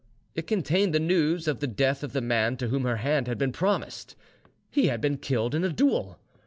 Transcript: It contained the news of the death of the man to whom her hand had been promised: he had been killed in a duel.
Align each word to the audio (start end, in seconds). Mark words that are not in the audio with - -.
It 0.33 0.47
contained 0.47 0.95
the 0.95 0.99
news 0.99 1.47
of 1.47 1.59
the 1.59 1.67
death 1.67 2.01
of 2.01 2.11
the 2.11 2.21
man 2.21 2.57
to 2.57 2.69
whom 2.69 2.85
her 2.85 2.95
hand 2.95 3.27
had 3.27 3.37
been 3.37 3.51
promised: 3.51 4.15
he 4.71 4.87
had 4.87 4.99
been 4.99 5.17
killed 5.19 5.53
in 5.53 5.63
a 5.63 5.71
duel. 5.71 6.17